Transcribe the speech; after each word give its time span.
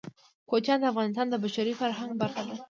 کوچیان 0.49 0.79
د 0.81 0.85
افغانستان 0.91 1.25
د 1.29 1.35
بشري 1.43 1.73
فرهنګ 1.79 2.11
برخه 2.21 2.41
ده. 2.47 2.55